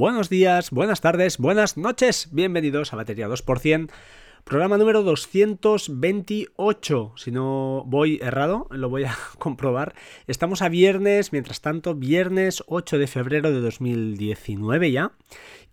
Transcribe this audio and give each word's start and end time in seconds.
buenos 0.00 0.30
días, 0.30 0.70
buenas 0.70 1.02
tardes, 1.02 1.36
buenas 1.36 1.76
noches. 1.76 2.30
Bienvenidos 2.32 2.94
a 2.94 2.96
Batería 2.96 3.28
2%, 3.28 3.90
programa 4.44 4.78
número 4.78 5.02
228. 5.02 7.12
Si 7.16 7.30
no 7.30 7.84
voy 7.86 8.18
errado, 8.22 8.66
lo 8.70 8.88
voy 8.88 9.04
a 9.04 9.16
comprobar. 9.38 9.94
Estamos 10.26 10.62
a 10.62 10.68
viernes, 10.68 11.32
mientras 11.32 11.60
tanto, 11.60 11.94
viernes 11.94 12.64
8 12.66 12.98
de 12.98 13.06
febrero 13.06 13.52
de 13.52 13.60
2019 13.60 14.92
ya. 14.92 15.12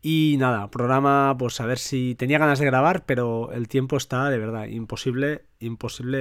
Y 0.02 0.36
nada, 0.38 0.70
programa, 0.70 1.36
pues 1.38 1.60
a 1.60 1.66
ver 1.66 1.80
si 1.80 2.16
tenía 2.16 2.38
ganas 2.38 2.60
de 2.60 2.66
grabar, 2.66 3.06
pero 3.06 3.52
el 3.52 3.68
tiempo 3.68 3.98
está 3.98 4.30
de 4.30 4.38
verdad 4.38 4.68
imposible, 4.68 5.46
imposible 5.60 6.20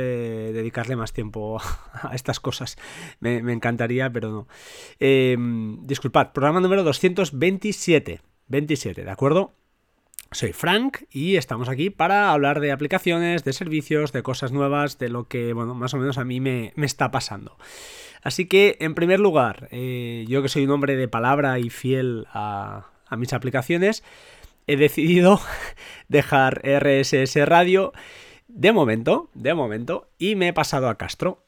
dedicarle 0.53 0.97
más 0.97 1.13
tiempo 1.13 1.61
a 1.93 2.15
estas 2.15 2.41
cosas. 2.41 2.79
Me, 3.21 3.37
encantaría, 3.53 4.11
pero 4.11 4.31
no. 4.31 4.49
Em, 4.99 5.87
disculpad, 5.87 6.33
programa 6.33 6.61
número 6.61 6.85
227. 6.85 8.23
27, 8.49 9.05
¿de 9.05 9.11
acuerdo? 9.11 9.53
Soy 10.33 10.53
Frank 10.53 11.05
y 11.11 11.37
estamos 11.37 11.69
aquí 11.69 11.89
para 11.91 12.33
hablar 12.33 12.61
de 12.61 12.73
aplicaciones, 12.73 13.45
de 13.45 13.53
servicios, 13.53 14.13
de 14.13 14.23
cosas 14.23 14.53
nuevas, 14.53 14.99
de 14.99 15.09
lo 15.09 15.29
que, 15.29 15.53
bueno, 15.53 15.75
más 15.75 15.95
o 15.95 15.99
menos 15.99 16.19
a 16.19 16.25
mí 16.25 16.41
me, 16.41 16.73
está 16.77 17.11
pasando. 17.11 17.57
Así 18.23 18.47
que, 18.47 18.77
en 18.81 18.95
primer 18.95 19.21
lugar, 19.21 19.69
eh, 19.71 20.25
yo 20.29 20.43
que 20.43 20.49
soy 20.49 20.65
un 20.65 20.73
hombre 20.73 20.97
de 20.97 21.07
palabra 21.07 21.59
y 21.61 21.71
fiel 21.71 22.27
a, 22.33 22.89
a 23.07 23.17
mis 23.17 23.33
aplicaciones, 23.33 24.03
he 24.67 24.77
decidido 24.77 25.41
dejar 26.09 26.61
RSS 26.65 27.37
Radio 27.47 27.93
de 28.49 28.73
momento, 28.73 29.31
de 29.35 29.55
momento, 29.55 30.11
y 30.19 30.35
me 30.35 30.49
he 30.49 30.53
pasado 30.53 30.89
a 30.89 30.99
Castro. 30.99 31.46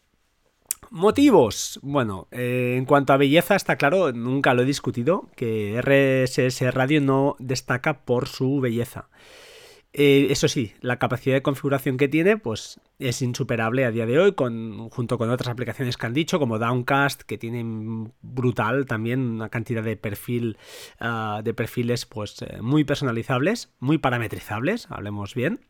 Motivos. 0.90 1.78
Bueno, 1.82 2.28
eh, 2.30 2.74
en 2.76 2.84
cuanto 2.84 3.12
a 3.12 3.16
belleza 3.16 3.56
está 3.56 3.76
claro, 3.76 4.12
nunca 4.12 4.54
lo 4.54 4.62
he 4.62 4.66
discutido, 4.66 5.28
que 5.36 5.80
RSS 5.80 6.72
Radio 6.72 7.00
no 7.00 7.36
destaca 7.38 8.04
por 8.04 8.26
su 8.26 8.60
belleza. 8.60 9.08
Eh, 9.94 10.28
eso 10.30 10.48
sí, 10.48 10.74
la 10.80 10.98
capacidad 10.98 11.34
de 11.34 11.42
configuración 11.42 11.96
que 11.96 12.08
tiene 12.08 12.36
pues 12.36 12.78
es 12.98 13.22
insuperable 13.22 13.84
a 13.84 13.90
día 13.90 14.06
de 14.06 14.18
hoy, 14.18 14.32
con, 14.32 14.90
junto 14.90 15.16
con 15.16 15.30
otras 15.30 15.48
aplicaciones 15.48 15.96
que 15.96 16.06
han 16.06 16.14
dicho, 16.14 16.38
como 16.38 16.58
Downcast, 16.58 17.22
que 17.22 17.38
tienen 17.38 18.12
brutal 18.20 18.86
también 18.86 19.20
una 19.20 19.48
cantidad 19.48 19.82
de 19.82 19.96
perfil 19.96 20.58
ah, 21.00 21.40
de 21.42 21.54
perfiles 21.54 22.04
pues 22.06 22.42
eh, 22.42 22.58
muy 22.60 22.84
personalizables, 22.84 23.72
muy 23.80 23.98
parametrizables, 23.98 24.86
hablemos 24.90 25.34
bien. 25.34 25.60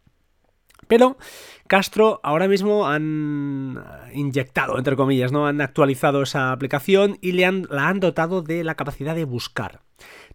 Pero 0.87 1.19
Castro 1.67 2.21
ahora 2.23 2.48
mismo 2.48 2.87
han 2.87 3.83
inyectado, 4.15 4.79
entre 4.79 4.97
comillas, 4.97 5.33
¿no? 5.33 5.47
Han 5.47 5.61
actualizado 5.61 6.23
esa 6.23 6.53
aplicación 6.53 7.19
y 7.20 7.33
le 7.33 7.45
han, 7.45 7.67
la 7.70 7.89
han 7.89 8.01
dotado 8.01 8.43
de 8.43 8.65
la 8.65 8.75
capacidad 8.75 9.15
de 9.15 9.25
buscar. 9.25 9.83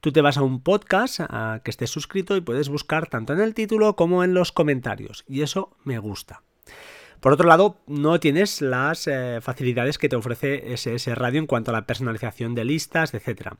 Tú 0.01 0.11
te 0.11 0.21
vas 0.21 0.37
a 0.37 0.43
un 0.43 0.61
podcast 0.61 1.21
a 1.21 1.61
que 1.63 1.71
estés 1.71 1.89
suscrito 1.89 2.35
y 2.35 2.41
puedes 2.41 2.69
buscar 2.69 3.07
tanto 3.07 3.33
en 3.33 3.39
el 3.39 3.53
título 3.53 3.95
como 3.95 4.23
en 4.23 4.33
los 4.33 4.51
comentarios. 4.51 5.23
Y 5.27 5.41
eso 5.41 5.75
me 5.85 5.97
gusta. 5.97 6.43
Por 7.23 7.31
otro 7.31 7.47
lado, 7.47 7.77
no 7.87 8.19
tienes 8.19 8.61
las 8.61 9.07
eh, 9.07 9.39
facilidades 9.41 9.97
que 9.97 10.09
te 10.09 10.17
ofrece 10.17 10.73
SS 10.73 11.15
Radio 11.15 11.39
en 11.39 11.47
cuanto 11.47 11.71
a 11.71 11.73
la 11.73 11.85
personalización 11.85 12.53
de 12.53 12.65
listas, 12.65 13.13
etc. 13.13 13.53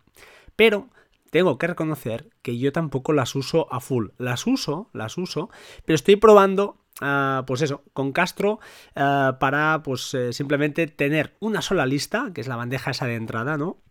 Pero 0.58 0.90
tengo 1.34 1.58
que 1.58 1.66
reconocer 1.66 2.30
que 2.44 2.60
yo 2.60 2.72
tampoco 2.72 3.12
las 3.12 3.34
uso 3.34 3.68
a 3.74 3.80
full. 3.80 4.10
Las 4.20 4.46
uso, 4.46 4.92
las 4.94 5.18
uso, 5.18 5.50
pero 5.84 5.96
estoy 5.96 6.16
probando 6.16 6.86
ah, 7.02 7.44
pues 7.48 7.64
eso, 7.64 7.84
con 7.94 8.12
Castro 8.12 8.60
ah, 8.96 9.38
para 9.40 9.82
pues 9.82 10.14
eh, 10.14 10.32
simplemente 10.32 10.86
tener 10.86 11.36
una 11.40 11.64
sola 11.64 11.88
lista, 11.88 12.30
que 12.36 12.42
es 12.42 12.48
la 12.48 12.56
bandeja 12.56 12.92
esa 12.92 13.08
de 13.08 13.16
entrada, 13.16 13.58
¿no? 13.58 13.82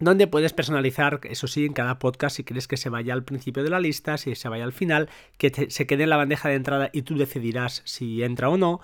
donde 0.00 0.26
puedes 0.26 0.52
personalizar, 0.52 1.20
eso 1.22 1.46
sí, 1.46 1.64
en 1.64 1.72
cada 1.72 1.98
podcast, 1.98 2.36
si 2.36 2.44
quieres 2.44 2.68
que 2.68 2.76
se 2.76 2.90
vaya 2.90 3.14
al 3.14 3.24
principio 3.24 3.62
de 3.62 3.70
la 3.70 3.80
lista, 3.80 4.18
si 4.18 4.34
se 4.34 4.48
vaya 4.50 4.64
al 4.64 4.74
final, 4.74 5.08
que 5.38 5.70
se 5.70 5.86
quede 5.86 6.02
en 6.02 6.10
la 6.10 6.18
bandeja 6.18 6.50
de 6.50 6.56
entrada 6.56 6.90
y 6.92 7.00
tú 7.00 7.16
decidirás 7.16 7.80
si 7.86 8.22
entra 8.22 8.50
o 8.50 8.58
no. 8.58 8.80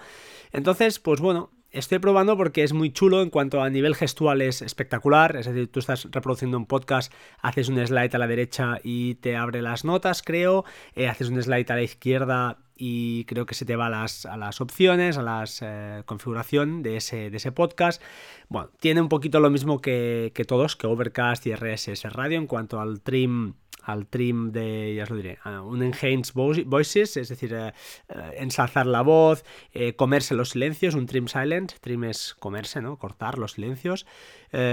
Entonces, 0.53 1.01
pues 1.01 1.21
bueno, 1.21 1.51
Estoy 1.73 2.01
probando 2.01 2.37
porque 2.37 2.65
es 2.65 2.75
muy 2.75 2.93
chulo 2.93 3.23
en 3.23 3.31
cuanto 3.31 3.63
a 3.63 3.71
nivel 3.71 3.95
gestual 3.95 4.43
es 4.43 4.61
espectacular, 4.61 5.37
es 5.37 5.47
decir, 5.47 5.73
tú 5.73 5.81
estás 5.81 6.07
reproduciendo 6.11 6.59
un 6.59 6.67
podcast, 6.67 7.11
haces 7.41 7.71
un 7.71 7.79
slide 7.87 8.15
a 8.15 8.19
la 8.19 8.27
derecha 8.27 8.79
y 8.85 9.15
te 9.15 9.37
abre 9.37 9.63
las 9.63 9.83
notas, 9.83 10.23
creo, 10.23 10.67
eh, 10.95 11.09
haces 11.09 11.31
un 11.31 11.43
slide 11.43 11.73
a 11.73 11.77
la 11.77 11.83
izquierda 11.83 12.59
y 12.77 13.25
creo 13.25 13.47
que 13.47 13.55
se 13.55 13.65
te 13.65 13.75
va 13.75 13.87
a 13.87 13.91
las, 13.91 14.27
a 14.27 14.37
las 14.37 14.61
opciones, 14.61 15.17
a 15.17 15.23
la 15.23 15.45
eh, 15.63 16.03
configuración 16.05 16.83
de 16.83 16.99
ese, 16.99 17.31
de 17.31 17.39
ese 17.39 17.53
podcast. 17.53 18.03
Bueno, 18.51 18.69
tiene 18.79 19.01
un 19.01 19.09
poquito 19.09 19.41
lo 19.41 19.49
mismo 19.49 19.81
que, 19.81 20.31
que 20.35 20.45
todos, 20.45 20.77
que 20.77 20.87
Overcast 20.87 21.47
y 21.47 21.55
RSS 21.55 22.05
Radio 22.13 22.37
en 22.37 22.49
cuanto 22.49 22.81
al 22.81 23.01
trim 23.01 23.55
al 23.83 24.07
trim 24.07 24.53
de, 24.53 24.95
ya 24.95 25.05
os 25.05 25.11
lo 25.11 25.17
diré, 25.17 25.39
un 25.65 25.83
enhance 25.83 26.33
voices, 26.35 27.17
es 27.17 27.29
decir, 27.29 27.53
eh, 27.53 27.73
eh, 28.09 28.35
ensalzar 28.39 28.87
la 28.87 29.03
voz, 29.03 29.45
eh, 29.73 29.95
comerse 29.95 30.35
los 30.35 30.51
silencios, 30.51 30.95
un 30.95 31.07
trim 31.07 31.27
silent, 31.29 31.73
trim 31.81 32.05
es 32.05 32.35
comerse, 32.39 32.81
¿no? 32.81 32.99
Cortar 32.99 33.39
los 33.39 33.53
silencios, 33.53 34.07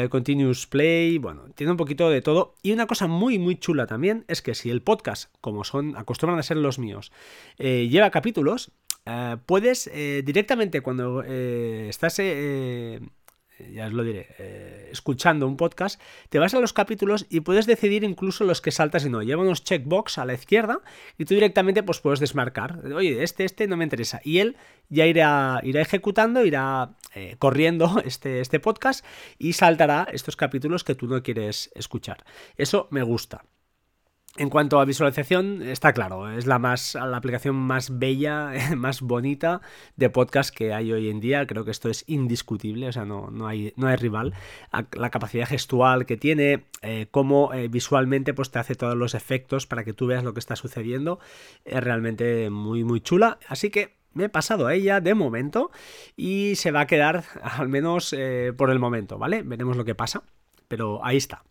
continuous 0.10 0.68
play, 0.68 1.18
bueno, 1.20 1.46
tiene 1.56 1.72
un 1.72 1.78
poquito 1.78 2.10
de 2.10 2.22
todo. 2.22 2.56
Y 2.62 2.74
una 2.74 2.86
cosa 2.86 3.08
muy, 3.08 3.40
muy 3.40 3.56
chula 3.56 3.88
también 3.88 4.26
es 4.28 4.42
que 4.42 4.54
si 4.54 4.70
el 4.70 4.82
podcast, 4.82 5.34
como 5.40 5.64
son, 5.64 5.96
acostumbran 5.96 6.38
a 6.38 6.44
ser 6.44 6.58
los 6.58 6.80
míos, 6.80 7.14
lleva 7.58 8.10
capítulos, 8.10 8.74
puedes 9.46 9.90
directamente 10.26 10.82
cuando 10.82 11.24
estás 11.24 12.20
ya 13.74 13.88
os 13.88 13.94
lo 13.94 14.04
diré, 14.04 14.28
eh, 14.38 14.90
escuchando 14.92 15.48
un 15.48 15.58
podcast, 15.58 16.02
te 16.30 16.40
vas 16.40 16.54
a 16.54 16.60
los 16.60 16.74
capítulos 16.74 17.26
y 17.30 17.42
puedes 17.42 17.66
decidir 17.66 18.04
incluso 18.04 18.44
los 18.44 18.62
que 18.62 18.72
saltas 18.72 19.06
y 19.06 19.10
no. 19.10 19.22
Lleva 19.22 19.42
unos 19.42 19.64
checkbox 19.64 20.18
a 20.18 20.26
la 20.26 20.34
izquierda 20.34 20.82
y 21.18 21.26
tú 21.26 21.34
directamente 21.34 21.84
pues 21.84 22.00
puedes 22.00 22.20
desmarcar. 22.20 22.86
Oye, 22.94 23.24
este, 23.24 23.44
este 23.44 23.68
no 23.68 23.78
me 23.78 23.84
interesa. 23.84 24.22
Y 24.24 24.40
él 24.40 24.58
ya 24.90 25.06
irá, 25.06 25.60
irá 25.64 25.82
ejecutando, 25.82 26.46
irá 26.46 26.96
eh, 27.16 27.36
corriendo 27.40 28.02
este, 28.06 28.42
este 28.42 28.60
podcast 28.60 29.06
y 29.38 29.54
saltará 29.54 30.08
estos 30.12 30.36
capítulos 30.36 30.84
que 30.84 30.96
tú 30.96 31.08
no 31.08 31.22
quieres 31.22 31.72
escuchar. 31.76 32.24
Eso 32.58 32.88
me 32.92 33.04
gusta. 33.04 33.44
En 34.38 34.50
cuanto 34.50 34.80
a 34.80 34.86
visualización, 34.86 35.64
está 35.64 35.92
claro, 35.92 36.30
es 36.32 36.46
la 36.46 36.60
más 36.60 36.94
la 36.96 37.18
aplicación 37.18 37.56
más 37.56 37.98
bella, 37.98 38.52
más 38.78 39.02
bonita 39.02 39.60
de 39.98 40.10
podcast 40.10 40.56
que 40.56 40.74
hay 40.74 40.94
hoy 40.94 41.10
en 41.10 41.20
día. 41.20 41.46
Creo 41.48 41.66
que 41.66 41.72
esto 41.72 41.90
es 41.90 42.06
indiscutible, 42.08 42.88
o 42.88 42.92
sea, 42.92 43.06
no, 43.06 43.32
no, 43.32 43.48
hay, 43.48 43.74
no 43.76 43.88
hay 43.88 43.96
rival. 43.96 44.34
La 44.94 45.10
capacidad 45.10 45.48
gestual 45.48 46.06
que 46.06 46.16
tiene, 46.16 46.66
eh, 46.82 47.08
cómo 47.12 47.54
eh, 47.54 47.68
visualmente 47.68 48.34
pues, 48.34 48.52
te 48.52 48.60
hace 48.60 48.76
todos 48.76 48.96
los 48.96 49.14
efectos 49.14 49.66
para 49.68 49.84
que 49.84 49.94
tú 49.94 50.08
veas 50.08 50.24
lo 50.24 50.34
que 50.34 50.40
está 50.40 50.56
sucediendo, 50.56 51.20
es 51.66 51.84
realmente 51.84 52.50
muy, 52.50 52.84
muy 52.84 53.02
chula. 53.02 53.40
Así 53.48 53.72
que 53.72 53.98
me 54.14 54.26
he 54.26 54.30
pasado 54.30 54.68
a 54.68 54.74
ella 54.74 55.02
de 55.02 55.16
momento 55.16 55.72
y 56.16 56.56
se 56.56 56.72
va 56.72 56.82
a 56.82 56.88
quedar 56.88 57.24
al 57.44 57.68
menos 57.68 58.14
eh, 58.14 58.54
por 58.56 58.70
el 58.70 58.80
momento, 58.80 59.18
¿vale? 59.18 59.42
Veremos 59.44 59.76
lo 59.76 59.86
que 59.86 59.96
pasa, 59.96 60.24
pero 60.68 61.04
ahí 61.04 61.18
está. 61.18 61.44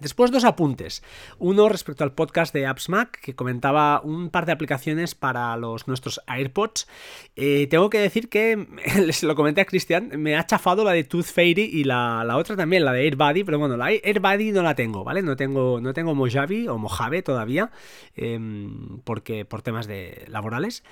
Después 0.00 0.30
dos 0.30 0.44
apuntes. 0.44 1.02
Uno 1.38 1.68
respecto 1.68 2.02
al 2.02 2.12
podcast 2.12 2.52
de 2.54 2.66
Apps 2.66 2.88
Mac, 2.88 3.20
que 3.20 3.34
comentaba 3.34 4.00
un 4.02 4.30
par 4.30 4.46
de 4.46 4.52
aplicaciones 4.52 5.14
para 5.14 5.56
los 5.56 5.86
nuestros 5.86 6.20
AirPods. 6.26 6.88
Eh, 7.36 7.66
tengo 7.68 7.90
que 7.90 7.98
decir 7.98 8.28
que, 8.28 8.66
se 9.12 9.26
lo 9.26 9.34
comenté 9.34 9.60
a 9.60 9.64
Cristian, 9.64 10.10
me 10.18 10.36
ha 10.36 10.46
chafado 10.46 10.82
la 10.82 10.92
de 10.92 11.04
Tooth 11.04 11.26
Fairy 11.26 11.64
y 11.64 11.84
la, 11.84 12.26
otra 12.36 12.56
también, 12.56 12.84
la 12.84 12.92
de 12.92 13.02
AirBuddy, 13.02 13.44
pero 13.44 13.58
bueno, 13.58 13.76
la 13.76 13.86
AirBuddy 13.86 14.52
no 14.52 14.62
la 14.62 14.74
tengo, 14.74 15.04
¿vale? 15.04 15.22
No 15.22 15.36
tengo, 15.36 15.80
no 15.80 15.92
tengo 15.92 16.14
Mojave 16.14 16.68
o 16.68 16.78
Mojave 16.78 17.22
todavía, 17.22 17.70
em, 18.16 19.00
porque 19.04 19.44
por 19.44 19.62
temas 19.62 19.86
de 19.86 20.24
laborales. 20.28 20.82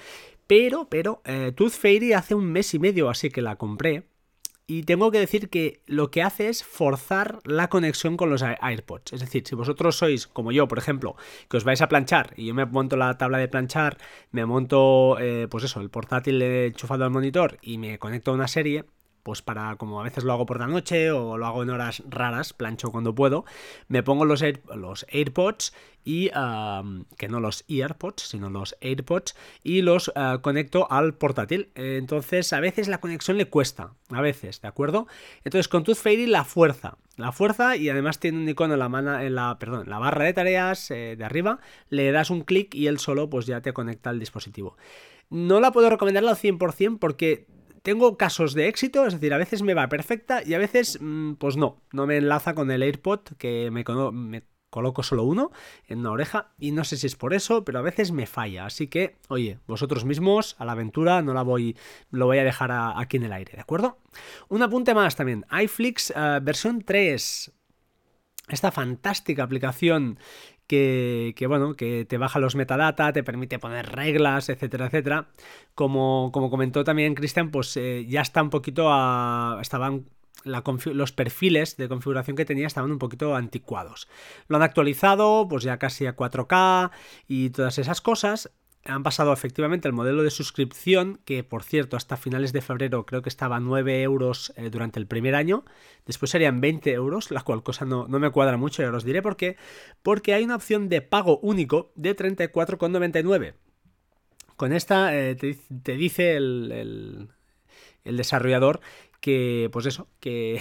Pero, 0.47 0.89
pero, 0.91 1.23
eh, 1.25 1.53
Tooth 1.55 1.73
Fairy 1.73 2.13
hace 2.13 2.35
un 2.35 2.47
mes 2.53 2.75
y 2.75 2.79
medio 2.79 3.09
así 3.09 3.31
que 3.31 3.41
la 3.41 3.57
compré 3.57 4.05
y 4.71 4.85
tengo 4.85 5.11
que 5.11 5.19
decir 5.19 5.51
que 5.51 5.83
lo 5.87 6.13
que 6.13 6.23
hace 6.23 6.49
es 6.49 6.63
forzar 6.63 7.41
la 7.43 7.69
conexión 7.69 8.17
con 8.17 8.31
los 8.31 8.43
AirPods. 8.43 9.15
Es 9.15 9.19
decir, 9.21 9.43
si 9.45 9.57
vosotros 9.57 9.97
sois 9.97 10.29
como 10.29 10.53
yo, 10.53 10.69
por 10.69 10.79
ejemplo, 10.79 11.17
que 11.49 11.57
os 11.57 11.65
vais 11.65 11.83
a 11.83 11.89
planchar 11.89 12.35
y 12.37 12.47
yo 12.47 12.55
me 12.55 12.65
monto 12.67 12.97
la 12.97 13.19
tabla 13.19 13.39
de 13.39 13.49
planchar, 13.49 13.99
me 14.31 14.47
monto, 14.47 15.19
eh, 15.19 15.49
pues 15.51 15.65
eso, 15.65 15.81
el 15.81 15.91
portátil 15.91 16.41
enchufado 16.41 17.03
al 17.03 17.11
monitor 17.11 17.59
y 17.63 17.79
me 17.79 17.99
conecto 17.99 18.31
a 18.31 18.35
una 18.35 18.47
serie, 18.47 18.85
pues 19.25 19.43
para, 19.43 19.75
como 19.75 20.01
a 20.01 20.05
veces 20.05 20.23
lo 20.23 20.33
hago 20.33 20.47
por 20.47 20.61
la 20.61 20.69
noche 20.69 21.11
o 21.11 21.37
lo 21.37 21.47
hago 21.47 21.65
en 21.65 21.71
horas 21.71 22.05
raras, 22.09 22.53
plancho 22.53 22.93
cuando 22.93 23.13
puedo, 23.13 23.45
me 23.89 24.05
pongo 24.05 24.25
los, 24.25 24.45
los 24.77 25.05
AirPods 25.11 25.75
y, 26.05 26.31
que 27.17 27.29
no 27.29 27.41
los 27.41 27.65
EarPods, 27.69 28.23
sino 28.23 28.51
los 28.51 28.77
AirPods, 28.81 29.35
y 29.63 29.83
los 29.83 30.13
ah, 30.15 30.39
conecto 30.43 30.91
al 30.91 31.15
portátil. 31.15 31.71
Entonces, 31.75 32.53
a 32.53 32.61
veces 32.61 32.89
la 32.89 33.01
conexión 33.01 33.37
le 33.37 33.47
cuesta, 33.47 33.95
a 34.11 34.21
veces, 34.21 34.61
¿de 34.61 34.69
acuerdo? 34.69 35.07
Entonces, 35.45 35.69
con 35.69 35.85
Tooth 35.85 35.97
Fairy 35.97 36.27
la 36.27 36.45
fuerza, 36.45 36.99
la 37.17 37.33
fuerza 37.33 37.77
y 37.77 37.89
además 37.89 38.19
tiene 38.19 38.39
un 38.39 38.49
icono 38.49 38.75
en 38.75 38.81
la, 38.81 38.89
mano, 38.89 39.21
en 39.21 39.35
la, 39.35 39.59
perdón, 39.59 39.89
la 39.89 39.99
barra 39.99 40.25
de 40.25 40.33
tareas 40.33 40.91
eh, 40.91 41.17
de 41.17 41.25
arriba, 41.25 41.61
le 41.89 42.11
das 42.13 42.31
un 42.31 42.43
clic 42.43 42.75
y 42.75 42.87
él 42.87 42.99
solo 42.99 43.29
pues 43.29 43.47
ya 43.47 43.61
te 43.61 43.73
conecta 43.73 44.11
al 44.11 44.19
dispositivo. 44.19 44.77
No 45.29 45.61
la 45.61 45.71
puedo 45.71 45.91
recomendar 45.91 46.25
al 46.25 46.37
100% 46.37 46.99
porque 46.99 47.47
tengo 47.83 48.17
casos 48.17 48.55
de 48.55 48.69
éxito, 48.69 49.07
es 49.07 49.15
decir, 49.15 49.33
a 49.33 49.39
veces 49.39 49.63
me 49.63 49.75
va 49.75 49.89
perfecta 49.89 50.43
y 50.45 50.55
a 50.55 50.59
veces, 50.59 50.99
mm, 51.01 51.35
pues 51.35 51.57
no, 51.57 51.81
no 51.93 52.07
me 52.07 52.17
enlaza 52.17 52.55
con 52.55 52.71
el 52.71 52.83
AirPod 52.83 53.21
que 53.39 53.71
me, 53.71 53.85
coloco 54.71 55.03
solo 55.03 55.25
uno 55.25 55.51
en 55.87 55.99
una 55.99 56.13
oreja 56.13 56.53
y 56.59 56.73
no 56.73 56.85
sé 56.85 56.97
si 56.97 57.07
es 57.07 57.17
por 57.17 57.35
eso, 57.35 57.65
pero 57.65 57.81
a 57.81 57.83
veces 57.83 58.13
me 58.13 58.27
falla. 58.27 58.67
Así 58.67 58.87
que, 58.87 59.17
oye, 59.29 59.59
vosotros 59.67 60.05
mismos 60.05 60.57
a 60.59 60.65
la 60.65 60.73
aventura 60.73 61.23
no 61.23 61.35
la 61.35 61.43
voy, 61.43 61.77
lo 62.11 62.27
voy 62.27 62.39
a 62.39 62.45
dejar 62.45 62.71
aquí 62.73 63.19
en 63.19 63.25
el 63.25 63.33
aire, 63.33 63.53
¿de 63.55 63.61
acuerdo? 63.61 63.99
Un 64.49 64.63
apunte 64.63 64.95
más 64.95 65.17
también, 65.17 65.45
iFlix 65.51 66.13
eh, 66.17 66.39
versión 66.43 66.83
3. 66.83 67.53
Esta 68.49 68.73
fantástica 68.73 69.45
aplicación 69.45 70.19
que, 70.67 71.47
bueno, 71.49 71.75
que 71.75 72.05
te 72.05 72.17
baja 72.17 72.39
los 72.39 72.55
metadata, 72.55 73.13
te 73.13 73.25
permite 73.25 73.59
poner 73.59 73.91
reglas, 73.91 74.49
etcétera, 74.49 74.87
etcétera. 74.87 75.29
Como, 75.75 76.31
como 76.33 76.49
comentó 76.49 76.85
también 76.85 77.15
Cristian, 77.15 77.51
pues 77.51 77.77
eh, 77.77 78.07
ya 78.09 78.21
está 78.21 78.41
un 78.41 78.51
poquito 78.51 78.87
a, 78.89 79.59
estaban 79.61 80.07
los 80.45 81.13
perfiles 81.13 81.77
de 81.77 81.89
configuración 81.89 82.37
que 82.37 82.45
tenía 82.45 82.67
estaban 82.67 82.91
un 82.91 82.99
poquito 82.99 83.35
anticuados. 83.35 84.09
Lo 84.49 84.57
han 84.57 84.63
actualizado, 84.63 85.47
pues 85.49 85.65
ya 85.65 85.79
casi 85.79 86.07
a 86.07 86.17
4K 86.17 86.91
y 87.29 87.51
todas 87.51 87.79
esas 87.79 88.01
cosas. 88.01 88.51
Han 88.85 89.03
pasado 89.03 89.35
efectivamente 89.35 89.89
el 89.89 89.93
modelo 89.93 90.23
de 90.23 90.31
suscripción, 90.31 91.21
que 91.27 91.45
por 91.45 91.63
cierto 91.63 91.99
hasta 91.99 92.17
finales 92.17 92.55
de 92.55 92.63
febrero 92.63 93.05
creo 93.05 93.21
que 93.21 93.29
estaba 93.29 93.57
a 93.57 93.61
9 93.61 94.03
euros 94.03 94.55
eh, 94.57 94.71
durante 94.71 94.99
el 94.99 95.07
primer 95.07 95.35
año, 95.35 95.67
después 96.07 96.31
serían 96.31 96.63
20 96.63 96.91
euros, 96.93 97.31
la 97.31 97.43
cual 97.43 97.63
cosa 97.63 97.85
no, 97.85 98.09
me 98.09 98.31
cuadra 98.31 98.57
mucho 98.57 98.81
y 98.81 98.87
ahora 98.87 98.97
os 98.97 99.05
diré 99.05 99.21
por 99.21 99.37
qué, 99.37 99.57
porque 100.03 100.33
hay 100.33 100.45
una 100.45 100.57
opción 100.57 100.89
de 100.89 101.03
pago 101.03 101.39
único 101.41 101.93
de 101.95 102.17
34,99. 102.17 103.53
Con 104.57 104.73
esta 104.73 105.15
eh, 105.15 105.35
te, 105.35 105.97
dice 105.97 106.37
el, 106.37 107.29
el 108.05 108.17
desarrollador 108.17 108.81
que, 109.21 109.69
pues 109.73 109.87
eso, 109.87 110.09
que, 110.21 110.61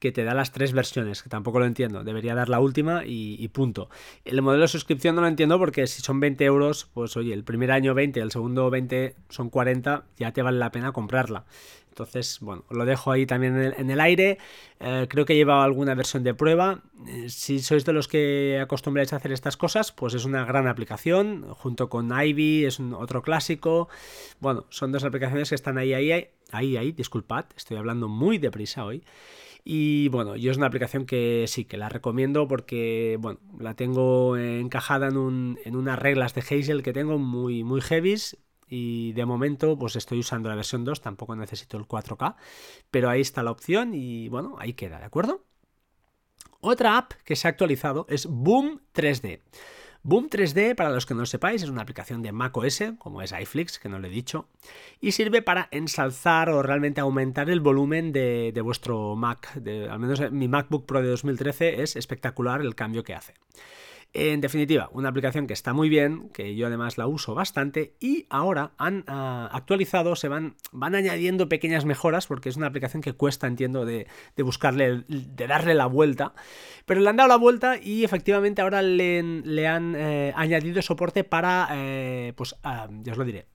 que 0.00 0.10
te 0.12 0.24
da 0.24 0.34
las 0.34 0.50
tres 0.50 0.72
versiones, 0.72 1.22
que 1.22 1.28
tampoco 1.28 1.60
lo 1.60 1.66
entiendo. 1.66 2.02
Debería 2.02 2.34
dar 2.34 2.48
la 2.48 2.58
última 2.58 3.02
y, 3.04 3.46
punto. 3.48 3.90
El 4.24 4.42
modelo 4.42 4.62
de 4.62 4.68
suscripción 4.68 5.14
no 5.14 5.20
lo 5.20 5.28
entiendo 5.28 5.58
porque 5.58 5.86
si 5.86 6.02
son 6.02 6.18
20 6.18 6.44
euros, 6.44 6.88
pues 6.92 7.16
oye, 7.16 7.34
el 7.34 7.44
primer 7.44 7.70
año 7.70 7.94
20, 7.94 8.18
el 8.20 8.32
segundo 8.32 8.70
20 8.70 9.14
son 9.28 9.50
40, 9.50 10.04
ya 10.16 10.32
te 10.32 10.42
vale 10.42 10.58
la 10.58 10.72
pena 10.72 10.92
comprarla. 10.92 11.44
Entonces, 11.90 12.38
bueno, 12.40 12.64
lo 12.70 12.86
dejo 12.86 13.12
ahí 13.12 13.26
también 13.26 13.74
en 13.76 13.90
el, 13.90 14.00
aire. 14.00 14.38
Eh, 14.78 15.06
creo 15.10 15.26
que 15.26 15.34
lleva 15.34 15.62
alguna 15.62 15.94
versión 15.94 16.22
de 16.22 16.32
prueba. 16.32 16.82
Eh, 17.06 17.28
si 17.28 17.58
sois 17.58 17.84
de 17.84 17.92
los 17.92 18.08
que 18.08 18.58
acostumbráis 18.62 19.12
a 19.12 19.16
hacer 19.16 19.32
estas 19.32 19.58
cosas, 19.58 19.92
pues 19.92 20.14
es 20.14 20.24
una 20.24 20.46
gran 20.46 20.66
aplicación. 20.66 21.46
Junto 21.50 21.90
con 21.90 22.10
Ivy, 22.10 22.64
es 22.64 22.80
otro 22.80 23.20
clásico. 23.20 23.88
Bueno, 24.38 24.64
son 24.70 24.92
dos 24.92 25.04
aplicaciones 25.04 25.50
que 25.50 25.56
están 25.56 25.76
ahí, 25.76 25.92
ahí, 25.92 26.12
ahí, 26.12 26.28
ahí, 26.52 26.76
ahí 26.78 26.92
disculpad, 26.92 27.46
estoy 27.54 27.76
hablando 27.76 28.08
muy 28.08 28.38
deprisa 28.38 28.84
hoy. 28.84 29.02
Y 29.64 29.89
bueno, 30.08 30.36
yo 30.36 30.50
es 30.50 30.56
una 30.56 30.66
aplicación 30.66 31.06
que 31.06 31.44
sí, 31.46 31.64
que 31.64 31.76
la 31.76 31.88
recomiendo 31.88 32.48
porque, 32.48 33.16
bueno, 33.20 33.40
la 33.58 33.74
tengo 33.74 34.36
encajada 34.36 35.08
en, 35.08 35.16
un, 35.16 35.58
en 35.64 35.76
unas 35.76 35.98
reglas 35.98 36.34
de 36.34 36.40
Hazel 36.40 36.82
que 36.82 36.92
tengo 36.92 37.18
muy, 37.18 37.64
muy 37.64 37.80
heavies. 37.80 38.36
Y 38.68 39.12
de 39.14 39.26
momento, 39.26 39.76
pues 39.76 39.96
estoy 39.96 40.20
usando 40.20 40.48
la 40.48 40.54
versión 40.54 40.84
2, 40.84 41.00
tampoco 41.00 41.34
necesito 41.34 41.76
el 41.76 41.88
4K. 41.88 42.36
Pero 42.90 43.10
ahí 43.10 43.20
está 43.20 43.42
la 43.42 43.50
opción 43.50 43.94
y 43.94 44.28
bueno, 44.28 44.56
ahí 44.58 44.74
queda, 44.74 44.98
¿de 44.98 45.06
acuerdo? 45.06 45.44
Otra 46.60 46.98
app 46.98 47.12
que 47.24 47.36
se 47.36 47.48
ha 47.48 47.50
actualizado 47.50 48.06
es 48.08 48.26
Boom 48.26 48.82
3D. 48.94 49.40
Boom 50.02 50.30
3D, 50.30 50.74
para 50.74 50.88
los 50.88 51.04
que 51.04 51.12
no 51.12 51.20
lo 51.20 51.26
sepáis, 51.26 51.62
es 51.62 51.68
una 51.68 51.82
aplicación 51.82 52.22
de 52.22 52.32
macOS, 52.32 52.82
como 52.98 53.20
es 53.20 53.32
iFlix, 53.32 53.78
que 53.78 53.90
no 53.90 53.98
lo 53.98 54.06
he 54.06 54.10
dicho, 54.10 54.48
y 54.98 55.12
sirve 55.12 55.42
para 55.42 55.68
ensalzar 55.72 56.48
o 56.48 56.62
realmente 56.62 57.02
aumentar 57.02 57.50
el 57.50 57.60
volumen 57.60 58.10
de, 58.10 58.58
vuestro 58.64 59.14
Mac. 59.14 59.52
al 59.56 59.98
menos 59.98 60.32
mi 60.32 60.48
MacBook 60.48 60.86
Pro 60.86 61.02
de 61.02 61.08
2013 61.08 61.82
es 61.82 61.96
espectacular 61.96 62.62
el 62.62 62.74
cambio 62.74 63.04
que 63.04 63.14
hace. 63.14 63.34
En 64.12 64.40
definitiva, 64.40 64.90
una 64.92 65.08
aplicación 65.08 65.46
que 65.46 65.52
está 65.52 65.72
muy 65.72 65.88
bien, 65.88 66.30
que 66.30 66.56
yo 66.56 66.66
además 66.66 66.98
la 66.98 67.06
uso 67.06 67.32
bastante 67.32 67.94
y 68.00 68.26
ahora 68.28 68.72
han 68.76 69.04
ah, 69.06 69.48
actualizado, 69.52 70.16
se 70.16 70.26
van, 70.26 70.56
van 70.72 70.96
añadiendo 70.96 71.48
pequeñas 71.48 71.84
mejoras 71.84 72.26
porque 72.26 72.48
es 72.48 72.56
una 72.56 72.66
aplicación 72.66 73.02
que 73.02 73.12
cuesta, 73.12 73.46
entiendo, 73.46 73.84
de, 73.84 74.08
buscarle, 74.38 75.04
de 75.06 75.46
darle 75.46 75.74
la 75.74 75.86
vuelta, 75.86 76.34
pero 76.86 77.00
le 77.00 77.08
han 77.08 77.16
dado 77.16 77.28
la 77.28 77.36
vuelta 77.36 77.76
y 77.80 78.02
efectivamente 78.02 78.62
ahora 78.62 78.82
le, 78.82 79.68
han 79.68 79.94
eh, 79.96 80.32
añadido 80.34 80.82
soporte 80.82 81.22
para, 81.22 81.68
eh, 81.70 82.32
pues, 82.34 82.56
ah, 82.64 82.88
ya 82.90 83.12
os 83.12 83.18
lo 83.18 83.24
diré, 83.24 83.46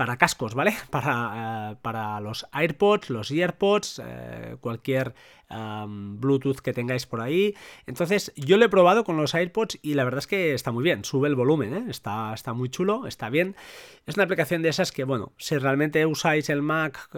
para 0.00 0.16
cascos, 0.16 0.54
¿vale? 0.54 0.74
Para, 0.90 1.72
eh, 1.72 1.76
para 1.82 2.18
los 2.20 2.46
AirPods, 2.52 3.10
los 3.10 3.30
EarPods, 3.30 4.00
eh, 4.02 4.56
cualquier 4.58 5.14
Bluetooth 5.50 6.60
que 6.60 6.72
tengáis 6.72 7.04
por 7.04 7.20
ahí. 7.20 7.54
Entonces, 7.84 8.32
yo 8.34 8.56
lo 8.56 8.64
he 8.64 8.68
probado 8.70 9.04
con 9.04 9.18
los 9.18 9.34
AirPods 9.34 9.78
y 9.82 9.94
la 9.94 10.04
verdad 10.04 10.20
es 10.20 10.26
que 10.26 10.54
está 10.54 10.72
muy 10.72 10.84
bien. 10.84 11.04
Sube 11.04 11.28
el 11.28 11.34
volumen, 11.34 11.74
¿eh? 11.74 11.84
está, 11.90 12.32
está 12.32 12.54
muy 12.54 12.70
chulo, 12.70 13.06
está 13.06 13.28
bien. 13.28 13.56
Es 14.06 14.14
una 14.14 14.24
aplicación 14.24 14.62
de 14.62 14.70
esas 14.70 14.90
que, 14.90 15.04
bueno, 15.04 15.32
si 15.36 15.58
realmente 15.58 16.06
usáis 16.06 16.48
el 16.48 16.62
Mac 16.62 17.10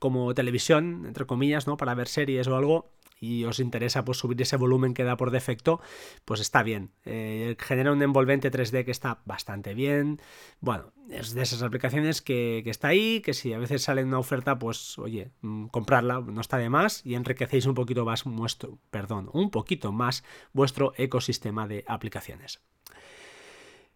como 0.00 0.34
televisión, 0.34 1.04
entre 1.06 1.24
comillas, 1.24 1.66
¿no? 1.66 1.78
Para 1.78 1.94
ver 1.94 2.08
series 2.08 2.46
o 2.46 2.56
algo, 2.56 2.90
y 3.22 3.44
os 3.44 3.60
interesa 3.60 4.04
pues, 4.04 4.18
subir 4.18 4.42
ese 4.42 4.56
volumen 4.56 4.94
que 4.94 5.04
da 5.04 5.16
por 5.16 5.30
defecto, 5.30 5.80
pues 6.24 6.40
está 6.40 6.64
bien. 6.64 6.90
Eh, 7.04 7.54
genera 7.58 7.92
un 7.92 8.02
envolvente 8.02 8.50
3D 8.50 8.84
que 8.84 8.90
está 8.90 9.20
bastante 9.24 9.74
bien. 9.74 10.20
Bueno, 10.60 10.92
es 11.08 11.32
de 11.32 11.42
esas 11.42 11.62
aplicaciones 11.62 12.20
que, 12.20 12.64
está 12.66 12.88
ahí, 12.88 13.20
que 13.20 13.32
si 13.32 13.52
a 13.52 13.58
veces 13.58 13.82
sale 13.82 14.02
una 14.02 14.18
oferta, 14.18 14.58
pues 14.58 14.98
oye, 14.98 15.30
mm, 15.40 15.66
comprarla 15.66 16.20
no 16.20 16.40
está 16.40 16.58
de 16.58 16.68
más 16.68 17.06
y 17.06 17.14
enriquecéis 17.14 17.66
un 17.66 17.74
poquito 17.74 18.04
más 18.04 18.24
vuestro, 18.24 18.78
perdón, 18.90 19.30
un 19.32 19.50
poquito 19.50 19.92
más 19.92 20.24
vuestro 20.52 20.92
ecosistema 20.96 21.68
de 21.68 21.84
aplicaciones. 21.86 22.60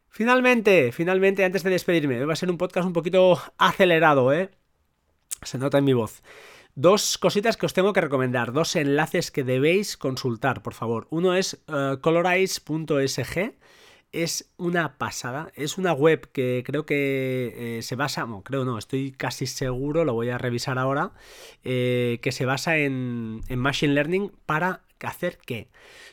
Finalmente, 0.08 0.92
finalmente, 0.92 1.44
antes 1.44 1.64
de 1.64 1.70
despedirme, 1.70 2.24
va 2.24 2.32
a 2.32 2.36
ser 2.36 2.48
un 2.48 2.58
podcast 2.58 2.86
un 2.86 2.92
poquito 2.92 3.38
acelerado, 3.58 4.32
¿eh? 4.32 4.50
Se 5.42 5.58
nota 5.58 5.78
en 5.78 5.84
mi 5.84 5.92
voz. 5.94 6.22
Dos 6.78 7.16
cositas 7.16 7.56
que 7.56 7.64
os 7.64 7.72
tengo 7.72 7.94
que 7.94 8.02
recomendar, 8.02 8.52
dos 8.52 8.76
enlaces 8.76 9.30
que 9.30 9.44
debéis 9.44 9.96
consultar, 9.96 10.60
por 10.60 10.74
favor. 10.74 11.06
Uno 11.08 11.32
es 11.32 11.64
uh, 11.68 11.98
colorize.sg, 12.02 13.54
es 14.12 14.52
una 14.58 14.98
pasada, 14.98 15.50
es 15.54 15.78
una 15.78 15.94
web 15.94 16.30
que 16.32 16.62
creo 16.66 16.84
que 16.84 17.78
eh, 17.78 17.82
se 17.82 17.96
basa, 17.96 18.24
bueno, 18.24 18.42
creo 18.42 18.66
no, 18.66 18.76
estoy 18.76 19.12
casi 19.12 19.46
seguro, 19.46 20.04
lo 20.04 20.12
voy 20.12 20.28
a 20.28 20.36
revisar 20.36 20.78
ahora, 20.78 21.12
eh, 21.64 22.18
que 22.20 22.30
se 22.30 22.44
basa 22.44 22.76
en, 22.76 23.40
en 23.48 23.58
Machine 23.58 23.94
Learning 23.94 24.30
para 24.44 24.82
hacer 25.00 25.38
que 25.38 25.68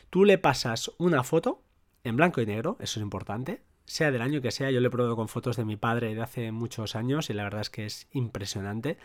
tú 0.08 0.24
le 0.24 0.38
pasas 0.38 0.90
una 0.96 1.24
foto 1.24 1.62
en 2.04 2.16
blanco 2.16 2.40
y 2.40 2.46
negro, 2.46 2.78
eso 2.80 3.00
es 3.00 3.02
importante, 3.02 3.60
sea 3.84 4.10
del 4.10 4.22
año 4.22 4.40
que 4.40 4.50
sea, 4.50 4.70
yo 4.70 4.80
le 4.80 4.86
he 4.86 4.90
probado 4.90 5.14
con 5.14 5.28
fotos 5.28 5.58
de 5.58 5.66
mi 5.66 5.76
padre 5.76 6.14
de 6.14 6.22
hace 6.22 6.52
muchos 6.52 6.96
años 6.96 7.28
y 7.28 7.34
la 7.34 7.44
verdad 7.44 7.60
es 7.60 7.68
que 7.68 7.84
es 7.84 8.08
impresionante 8.12 8.96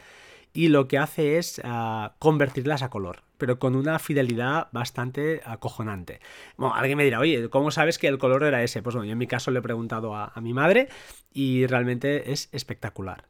y 0.53 0.69
lo 0.69 0.87
que 0.87 0.97
hace 0.97 1.37
es 1.37 1.61
ah, 1.63 2.15
convertirlas 2.19 2.81
a 2.81 2.89
color, 2.89 3.23
pero 3.37 3.59
con 3.59 3.75
una 3.75 3.99
fidelidad 3.99 4.67
bastante 4.71 5.41
acojonante. 5.45 6.19
Bueno, 6.57 6.75
alguien 6.75 6.97
me 6.97 7.03
dirá, 7.03 7.19
oye, 7.19 7.49
¿cómo 7.49 7.71
sabes 7.71 7.97
que 7.97 8.07
el 8.07 8.17
color 8.17 8.43
era 8.43 8.63
ese? 8.63 8.81
Pues 8.81 8.95
bueno, 8.95 9.05
yo 9.05 9.13
en 9.13 9.17
mi 9.17 9.27
caso 9.27 9.51
le 9.51 9.59
he 9.59 9.63
preguntado 9.63 10.15
a, 10.15 10.33
mi 10.41 10.53
madre 10.53 10.89
y 11.33 11.67
realmente 11.67 12.31
es 12.31 12.49
espectacular. 12.51 13.25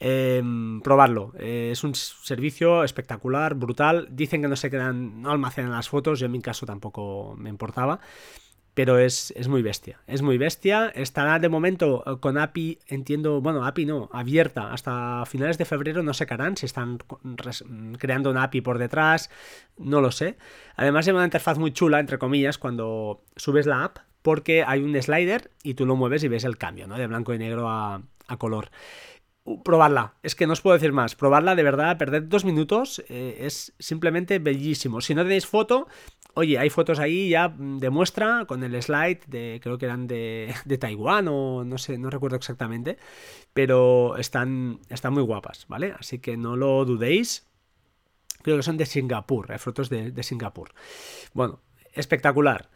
Em, 0.00 0.80
probarlo. 0.80 1.32
Eh, 1.38 1.70
es 1.72 1.84
un 1.84 1.94
servicio 1.94 2.82
espectacular, 2.82 3.54
brutal. 3.54 4.08
Dicen 4.10 4.42
que 4.42 4.48
no 4.48 4.56
se 4.56 4.70
quedan, 4.70 5.22
no 5.22 5.30
almacenan 5.30 5.70
las 5.70 5.88
fotos. 5.88 6.18
Yo 6.18 6.26
en 6.26 6.32
mi 6.32 6.40
caso 6.40 6.66
tampoco 6.66 7.36
me 7.38 7.50
importaba 7.50 8.00
pero 8.74 8.98
es, 8.98 9.34
muy 9.48 9.62
bestia. 9.62 10.00
Es 10.06 10.22
muy 10.22 10.38
bestia. 10.38 10.88
Estará 10.94 11.38
de 11.38 11.48
momento 11.48 12.02
eh, 12.06 12.18
con 12.20 12.38
API, 12.38 12.78
entiendo, 12.86 13.40
bueno, 13.40 13.66
API 13.66 13.84
no, 13.84 14.08
abierta. 14.12 14.72
Hasta 14.72 15.24
finales 15.26 15.58
de 15.58 15.64
febrero 15.64 16.02
no 16.02 16.14
se 16.14 16.22
secarán 16.22 16.56
si 16.56 16.66
están 16.66 16.98
creando 17.98 18.30
una 18.30 18.44
API 18.44 18.62
por 18.62 18.78
detrás. 18.78 19.30
No 19.76 20.00
lo 20.00 20.10
sé. 20.10 20.38
Además, 20.76 21.06
es 21.06 21.12
una 21.12 21.24
interfaz 21.24 21.58
muy 21.58 21.72
chula, 21.72 22.00
entre 22.00 22.18
comillas, 22.18 22.56
cuando 22.56 23.22
subes 23.36 23.66
la 23.66 23.84
app, 23.84 23.98
porque 24.22 24.64
hay 24.66 24.82
un 24.82 25.00
slider 25.00 25.50
y 25.62 25.74
tú 25.74 25.84
lo 25.84 25.96
mueves 25.96 26.24
y 26.24 26.28
ves 26.28 26.44
el 26.44 26.56
cambio, 26.56 26.86
¿no? 26.86 26.96
De 26.96 27.06
blanco 27.06 27.34
y 27.34 27.38
negro 27.38 27.68
a, 27.68 28.02
a 28.28 28.36
color. 28.38 28.70
Uh, 29.44 29.60
probarla, 29.60 30.14
es 30.22 30.36
que 30.36 30.46
no 30.46 30.52
os 30.52 30.60
puedo 30.60 30.74
decir 30.74 30.92
más. 30.92 31.16
Probarla 31.16 31.56
de 31.56 31.64
verdad, 31.64 31.98
perder 31.98 32.28
dos 32.28 32.44
minutos 32.44 33.02
eh, 33.08 33.38
es 33.40 33.74
simplemente 33.78 34.38
bellísimo. 34.38 35.00
Si 35.00 35.16
no 35.16 35.22
tenéis 35.24 35.46
foto, 35.46 35.88
oye, 36.34 36.58
hay 36.58 36.70
fotos 36.70 36.98
ahí 36.98 37.28
ya 37.28 37.54
de 37.56 37.90
muestra 37.90 38.44
con 38.46 38.62
el 38.62 38.80
slide 38.82 39.20
de, 39.26 39.60
creo 39.62 39.78
que 39.78 39.86
eran 39.86 40.06
de, 40.06 40.54
de 40.64 40.78
Taiwán 40.78 41.28
o 41.28 41.64
no 41.64 41.78
sé, 41.78 41.98
no 41.98 42.10
recuerdo 42.10 42.36
exactamente, 42.36 42.98
pero 43.52 44.16
están, 44.16 44.80
están 44.88 45.12
muy 45.12 45.22
guapas, 45.22 45.66
¿vale? 45.68 45.94
Así 45.98 46.18
que 46.18 46.36
no 46.36 46.56
lo 46.56 46.84
dudéis. 46.84 47.46
Creo 48.42 48.56
que 48.56 48.62
son 48.64 48.76
de 48.76 48.86
Singapur, 48.86 49.52
hay 49.52 49.58
fotos 49.58 49.88
de, 49.88 50.10
de 50.10 50.22
Singapur. 50.24 50.72
Bueno, 51.32 51.60
espectacular. 51.92 52.70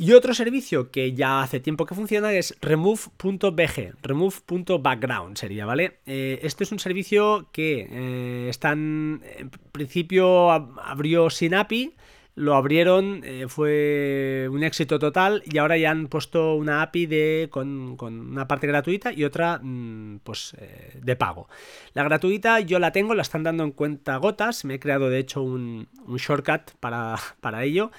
Y 0.00 0.12
otro 0.12 0.32
servicio 0.32 0.92
que 0.92 1.12
ya 1.12 1.42
hace 1.42 1.58
tiempo 1.58 1.84
que 1.84 1.96
funciona 1.96 2.32
es 2.32 2.56
remove.bg, 2.60 3.96
remove.background 4.00 5.36
sería, 5.36 5.66
¿vale? 5.66 5.98
Eh, 6.06 6.38
esto 6.44 6.62
es 6.62 6.70
un 6.70 6.78
servicio 6.78 7.48
que 7.52 7.88
eh, 7.90 8.46
están, 8.48 9.22
en 9.36 9.50
principio 9.50 10.52
abrió 10.52 11.30
sin 11.30 11.54
API, 11.54 11.96
lo 12.38 12.54
abrieron, 12.54 13.22
eh, 13.24 13.46
fue 13.48 14.48
un 14.50 14.62
éxito 14.62 15.00
total 15.00 15.42
y 15.44 15.58
ahora 15.58 15.76
ya 15.76 15.90
han 15.90 16.06
puesto 16.06 16.54
una 16.54 16.82
API 16.82 17.06
de, 17.06 17.48
con, 17.50 17.96
una 18.00 18.46
parte 18.46 18.68
gratuita 18.68 19.12
y 19.12 19.24
otra 19.24 19.58
mm, 19.60 20.20
pues 20.22 20.54
eh, 20.58 21.00
de 21.02 21.16
pago. 21.16 21.48
La 21.94 22.04
gratuita 22.04 22.60
yo 22.60 22.78
la 22.78 22.92
tengo, 22.92 23.14
la 23.14 23.22
están 23.22 23.42
dando 23.42 23.64
en 23.64 23.72
cuenta 23.72 24.16
gotas, 24.18 24.64
me 24.64 24.74
he 24.74 24.80
creado 24.80 25.10
de 25.10 25.18
hecho 25.18 25.42
un, 25.42 25.88
shortcut 26.16 26.70
para, 26.78 27.16
para 27.40 27.64
ello. 27.64 27.90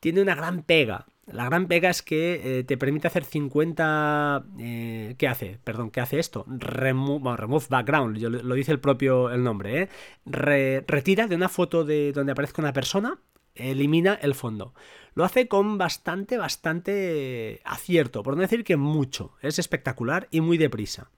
Tiene 0.00 0.22
una 0.22 0.34
gran 0.34 0.62
pega, 0.62 1.06
la 1.26 1.44
gran 1.44 1.66
pega 1.68 1.88
es 1.88 2.02
que 2.02 2.58
eh, 2.58 2.64
te 2.64 2.76
permite 2.76 3.06
hacer 3.06 3.24
50... 3.24 4.44
¿Qué 4.56 5.28
hace? 5.28 5.58
Perdón, 5.62 5.90
¿qué 5.90 6.00
hace 6.00 6.18
esto? 6.18 6.44
remove 6.48 7.66
background, 7.68 8.18
lo 8.18 8.54
dice 8.54 8.72
el 8.72 8.80
propio 8.80 9.30
el 9.30 9.44
nombre. 9.44 9.88
retira 10.24 11.28
de 11.28 11.36
una 11.36 11.48
foto 11.48 11.84
de 11.84 12.12
donde 12.12 12.32
aparezca 12.32 12.62
una 12.62 12.72
persona 12.72 13.18
elimina 13.58 14.14
el 14.14 14.34
fondo. 14.34 14.74
Lo 15.14 15.24
hace 15.24 15.48
con 15.48 15.78
bastante, 15.78 16.38
bastante 16.38 17.60
acierto, 17.64 18.22
por 18.22 18.36
no 18.36 18.42
decir 18.42 18.64
que 18.64 18.76
mucho. 18.76 19.32
Es 19.42 19.58
espectacular 19.58 20.28
y 20.30 20.40
muy 20.40 20.58
deprisa. 20.58 21.10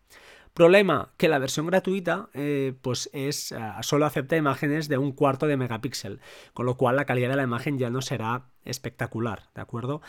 Problema, 0.54 1.12
que 1.16 1.28
la 1.28 1.38
versión 1.38 1.66
gratuita 1.66 2.28
eh, 2.34 2.74
pues 2.82 3.08
es, 3.12 3.52
eh, 3.52 3.58
solo 3.82 4.04
acepta 4.04 4.36
imágenes 4.36 4.88
de 4.88 4.98
un 4.98 5.12
cuarto 5.12 5.46
de 5.46 5.56
megapíxel, 5.56 6.20
con 6.54 6.66
lo 6.66 6.76
cual 6.76 6.96
la 6.96 7.04
calidad 7.04 7.30
de 7.30 7.36
la 7.36 7.44
imagen 7.44 7.78
ya 7.78 7.88
no 7.88 8.02
será 8.02 8.48
espectacular, 8.64 9.44
¿de 9.54 9.60
acuerdo? 9.60 10.02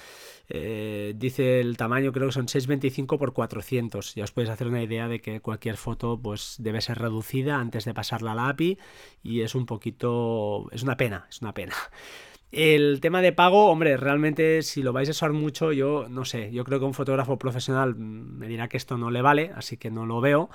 Eh, 0.50 1.14
dice 1.16 1.60
el 1.62 1.78
tamaño, 1.78 2.12
creo 2.12 2.28
que 2.28 2.34
son 2.34 2.48
625 2.48 3.20
por 3.20 3.34
400, 3.34 4.16
ya 4.16 4.24
os 4.24 4.32
podéis 4.32 4.50
hacer 4.50 4.68
una 4.68 4.82
idea 4.82 5.08
de 5.08 5.22
que 5.22 5.42
cualquier 5.42 5.78
foto 5.78 6.20
pues 6.20 6.56
debe 6.58 6.82
ser 6.82 6.98
reducida 6.98 7.60
antes 7.60 7.86
de 7.86 7.94
pasarla 7.94 8.32
a 8.32 8.36
la 8.36 8.50
API 8.50 8.80
y 9.22 9.42
es 9.42 9.54
un 9.54 9.68
poquito, 9.68 10.68
es 10.72 10.82
una 10.82 10.98
pena, 10.98 11.28
es 11.30 11.42
una 11.42 11.54
pena. 11.54 11.76
El 12.52 13.00
tema 13.00 13.22
de 13.22 13.32
pago, 13.32 13.70
hombre, 13.70 13.96
realmente 13.96 14.62
si 14.62 14.84
lo 14.84 14.92
vais 14.92 15.08
a 15.08 15.12
usar 15.12 15.32
mucho, 15.32 15.72
yo 15.72 16.08
no 16.10 16.26
sé, 16.26 16.52
yo 16.52 16.66
creo 16.66 16.80
que 16.80 16.86
un 16.86 16.94
fotógrafo 16.94 17.38
profesional 17.38 17.96
me 17.96 18.48
dirá 18.48 18.68
que 18.68 18.76
esto 18.76 18.98
no 18.98 19.10
le 19.10 19.22
vale, 19.22 19.52
así 19.56 19.78
que 19.78 19.90
no 19.90 20.06
lo 20.06 20.20
veo. 20.20 20.50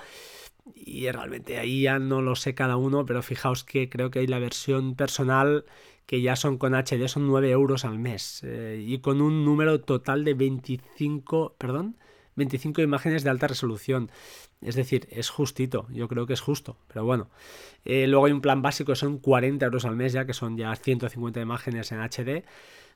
Y 0.75 1.11
realmente 1.11 1.59
ahí 1.59 1.83
ya 1.83 1.99
no 1.99 2.21
lo 2.21 2.37
sé 2.37 2.55
cada 2.55 2.77
uno, 2.77 3.07
pero 3.07 3.23
fijaos 3.23 3.65
que 3.65 3.89
creo 3.89 4.11
que 4.11 4.19
hay 4.19 4.27
la 4.27 4.39
versión 4.39 4.95
personal 4.95 5.65
que 6.07 6.21
ya 6.21 6.37
son 6.37 6.59
con 6.59 6.75
HD, 6.75 7.09
son 7.09 7.27
9 7.27 7.51
euros 7.51 7.85
al 7.85 7.99
mes. 7.99 8.43
Eh, 8.45 8.85
y 8.87 8.99
con 8.99 9.23
un 9.23 9.45
número 9.45 9.81
total 9.81 10.25
de 10.25 10.35
25, 10.35 11.55
perdón, 11.57 11.97
25 12.37 12.83
imágenes 12.83 13.25
de 13.25 13.31
alta 13.31 13.49
resolución. 13.49 14.11
Es 14.61 14.75
decir, 14.75 15.09
es 15.11 15.31
justito, 15.31 15.87
yo 15.91 16.09
creo 16.09 16.27
que 16.27 16.35
es 16.35 16.41
justo, 16.41 16.79
pero 16.89 17.05
bueno. 17.05 17.29
Eh, 17.85 18.07
luego 18.07 18.27
hay 18.27 18.33
un 18.33 18.41
plan 18.41 18.63
básico 18.63 18.93
que 18.93 18.97
son 18.97 19.19
40 19.19 19.65
euros 19.65 19.85
al 19.85 19.97
mes 19.97 20.13
ya, 20.13 20.27
que 20.27 20.35
son 20.35 20.57
ya 20.57 20.75
150 20.75 21.41
imágenes 21.41 21.93
en 21.93 22.01
HD. 22.01 22.45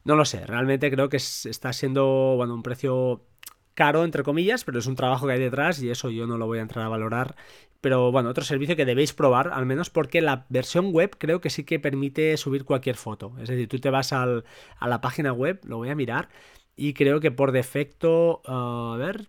No 0.05 0.17
lo 0.17 0.25
sé, 0.25 0.47
realmente 0.47 0.91
creo 0.91 1.09
que 1.09 1.19
está 1.19 1.73
siendo 1.73 2.35
bueno, 2.37 2.55
un 2.55 2.63
precio 2.63 3.27
caro, 3.75 4.05
entre 4.05 4.23
comillas, 4.23 4.65
pero 4.65 4.79
es 4.79 4.87
un 4.87 4.97
trabajo 4.97 5.27
que 5.27 5.35
hay 5.35 5.41
detrás 5.41 5.83
y 5.83 5.91
eso 5.91 6.11
yo 6.11 6.27
no 6.27 6.39
lo 6.39 6.47
voy 6.47 6.59
a 6.59 6.63
entrar 6.63 6.85
a 6.85 6.89
valorar. 6.89 7.37
Pero 7.81 8.13
bueno, 8.13 8.29
otro 8.29 8.45
servicio 8.45 8.77
que 8.77 8.85
debéis 8.85 9.15
probar, 9.15 9.53
al 9.55 9.65
menos 9.65 9.89
porque 9.89 10.21
la 10.21 10.45
versión 10.51 10.93
web 10.93 11.17
creo 11.19 11.41
que 11.41 11.49
sí 11.49 11.65
que 11.65 11.79
permite 11.81 12.37
subir 12.37 12.65
cualquier 12.65 12.97
foto. 12.97 13.33
Es 13.41 13.49
decir, 13.49 13.69
tú 13.69 13.79
te 13.79 13.89
vas 13.89 14.13
a 14.13 14.27
la 14.27 15.01
página 15.01 15.33
web, 15.33 15.61
lo 15.65 15.79
voy 15.79 15.89
a 15.89 15.95
mirar, 15.95 16.29
y 16.77 16.95
creo 16.95 17.21
que 17.21 17.31
por 17.31 17.53
defecto, 17.53 18.43
a 18.47 18.97
ver, 18.97 19.29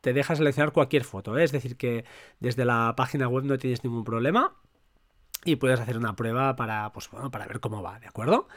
te 0.00 0.12
deja 0.12 0.36
seleccionar 0.36 0.72
cualquier 0.72 1.04
foto. 1.04 1.36
¿eh? 1.38 1.44
Es 1.44 1.52
decir, 1.52 1.76
que 1.76 2.04
desde 2.40 2.64
la 2.64 2.94
página 2.96 3.28
web 3.28 3.44
no 3.44 3.58
tienes 3.58 3.84
ningún 3.84 4.04
problema 4.04 4.54
y 5.44 5.56
puedes 5.56 5.80
hacer 5.80 5.96
una 5.96 6.16
prueba 6.16 6.56
para, 6.56 6.92
pues, 6.92 7.10
bueno, 7.10 7.30
para 7.30 7.46
ver 7.46 7.60
cómo 7.60 7.82
va, 7.82 7.98
¿de 8.00 8.08
acuerdo? 8.08 8.48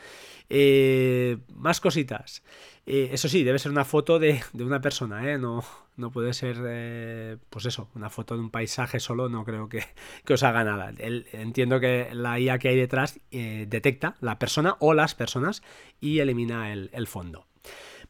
Eh, 0.49 1.37
más 1.53 1.79
cositas. 1.79 2.43
Eh, 2.85 3.09
eso 3.11 3.29
sí, 3.29 3.43
debe 3.43 3.59
ser 3.59 3.71
una 3.71 3.85
foto 3.85 4.17
de, 4.17 4.41
una 4.59 4.81
persona, 4.81 5.31
¿eh? 5.31 5.37
No, 5.37 5.63
no 5.95 6.11
puede 6.11 6.33
ser, 6.33 7.37
pues 7.49 7.65
eso, 7.65 7.89
una 7.95 8.09
foto 8.09 8.35
de 8.35 8.41
un 8.41 8.49
paisaje 8.49 8.99
solo, 8.99 9.29
no 9.29 9.45
creo 9.45 9.69
que, 9.69 9.83
os 10.33 10.43
haga 10.43 10.63
nada. 10.63 10.91
entiendo 10.97 11.79
que 11.79 12.09
la 12.13 12.39
IA 12.39 12.57
que 12.57 12.69
hay 12.69 12.75
detrás 12.75 13.19
detecta 13.29 14.15
la 14.19 14.39
persona 14.39 14.75
o 14.79 14.93
las 14.93 15.13
personas 15.15 15.61
y 15.99 16.19
elimina 16.19 16.73
el, 16.73 16.89
el 16.93 17.07
fondo. 17.07 17.45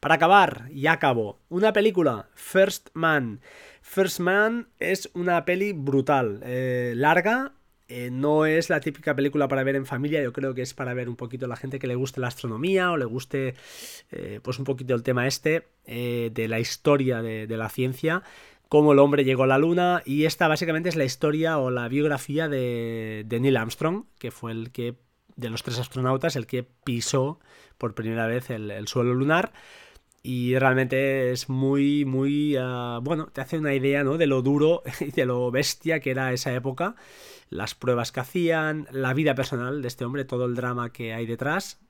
Para 0.02 0.16
acabar, 0.16 0.68
ya 0.74 0.94
acabo. 0.94 1.38
Una 1.48 1.72
película, 1.72 2.28
First 2.34 2.88
Man. 2.92 3.40
First 3.82 4.18
Man 4.18 4.66
es 4.80 5.08
una 5.14 5.44
peli 5.44 5.72
brutal, 5.72 6.40
eh, 6.42 6.94
larga, 6.96 7.52
eh, 7.86 8.10
no 8.10 8.44
es 8.44 8.68
la 8.68 8.80
típica 8.80 9.14
película 9.14 9.46
para 9.46 9.62
ver 9.62 9.76
en 9.76 9.86
familia, 9.86 10.20
yo 10.20 10.32
creo 10.32 10.54
que 10.54 10.62
es 10.62 10.74
para 10.74 10.92
ver 10.92 11.08
un 11.08 11.14
poquito 11.14 11.46
a 11.46 11.48
la 11.48 11.54
gente 11.54 11.78
que 11.78 11.86
le 11.86 11.94
guste 11.94 12.18
la 12.18 12.26
astronomía 12.26 12.90
o 12.90 12.96
le 12.96 13.04
guste 13.04 13.54
eh, 14.10 14.40
pues 14.42 14.58
un 14.58 14.64
poquito 14.64 14.92
el 14.92 15.04
tema 15.04 15.28
este 15.28 15.68
de 15.86 16.46
la 16.48 16.58
historia 16.58 17.22
de, 17.22 17.46
la 17.56 17.68
ciencia, 17.68 18.24
cómo 18.68 18.94
el 18.94 18.98
hombre 18.98 19.22
llegó 19.22 19.44
a 19.44 19.46
la 19.46 19.58
luna 19.58 20.02
y 20.04 20.24
esta 20.24 20.48
básicamente 20.48 20.88
es 20.88 20.96
la 20.96 21.04
historia 21.04 21.58
o 21.58 21.70
la 21.70 21.86
biografía 21.86 22.48
de, 22.48 23.24
Neil 23.30 23.56
Armstrong, 23.56 24.06
que 24.18 24.32
fue 24.32 24.50
el 24.50 24.72
que 24.72 24.96
de 25.36 25.48
los 25.48 25.62
tres 25.62 25.78
astronautas 25.78 26.34
el 26.34 26.48
que 26.48 26.64
pisó 26.64 27.38
por 27.78 27.94
primera 27.94 28.26
vez 28.26 28.50
el 28.50 28.88
suelo 28.88 29.14
lunar 29.14 29.52
y 30.22 30.56
realmente 30.58 31.32
es 31.32 31.48
muy, 31.48 32.04
muy, 32.04 32.56
ah, 32.58 33.00
bueno, 33.02 33.26
te 33.26 33.40
hace 33.40 33.58
una 33.58 33.74
idea, 33.74 34.04
¿no? 34.04 34.18
De 34.18 34.26
lo 34.26 34.42
duro 34.42 34.82
y 35.00 35.10
de 35.10 35.26
lo 35.26 35.50
bestia 35.50 36.00
que 36.00 36.10
era 36.10 36.32
esa 36.32 36.54
época, 36.54 36.94
las 37.50 37.74
pruebas 37.74 38.12
que 38.12 38.20
hacían, 38.20 38.86
la 38.90 39.14
vida 39.14 39.34
personal 39.34 39.82
de 39.82 39.88
este 39.88 40.04
hombre, 40.04 40.24
todo 40.24 40.44
el 40.46 40.54
drama 40.54 40.92
que 40.92 41.12
hay 41.12 41.26
detrás. 41.26 41.80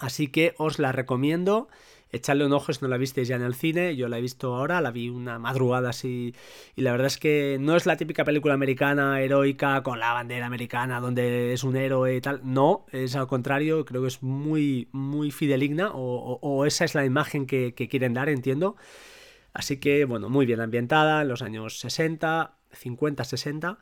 Así 0.00 0.28
que 0.28 0.54
os 0.58 0.78
la 0.78 0.92
recomiendo 0.92 1.68
echarle 2.12 2.44
un 2.44 2.52
ojo 2.52 2.72
si 2.72 2.80
no 2.82 2.88
la 2.88 2.96
visteis 2.96 3.28
ya 3.28 3.36
en 3.36 3.42
el 3.42 3.54
cine. 3.54 3.96
Yo 3.96 4.08
la 4.08 4.18
he 4.18 4.20
visto 4.20 4.56
ahora, 4.56 4.80
la 4.80 4.90
vi 4.90 5.08
una 5.08 5.38
madrugada 5.38 5.90
así. 5.90 6.34
Y 6.74 6.82
la 6.82 6.92
verdad 6.92 7.06
es 7.06 7.18
que 7.18 7.58
no 7.60 7.76
es 7.76 7.86
la 7.86 7.96
típica 7.96 8.24
película 8.24 8.54
americana 8.54 9.20
heroica 9.20 9.82
con 9.82 10.00
la 10.00 10.12
bandera 10.12 10.46
americana 10.46 11.00
donde 11.00 11.52
es 11.52 11.64
un 11.64 11.76
héroe 11.76 12.16
y 12.16 12.20
tal. 12.20 12.40
No, 12.42 12.86
es 12.92 13.14
al 13.14 13.26
contrario, 13.26 13.84
creo 13.84 14.02
que 14.02 14.08
es 14.08 14.22
muy, 14.22 14.88
muy 14.92 15.30
fideligna 15.30 15.90
o, 15.92 16.66
esa 16.66 16.84
es 16.84 16.94
la 16.94 17.04
imagen 17.04 17.46
que, 17.46 17.74
que 17.74 17.88
quieren 17.88 18.14
dar, 18.14 18.28
entiendo. 18.28 18.76
Así 19.52 19.78
que, 19.78 20.04
bueno, 20.04 20.28
muy 20.28 20.46
bien 20.46 20.60
ambientada 20.60 21.22
en 21.22 21.28
los 21.28 21.42
años 21.42 21.80
60, 21.80 22.59
50, 22.72 23.24
60 23.24 23.78